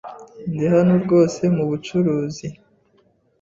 [0.51, 2.47] Ndi hano rwose mubucuruzi.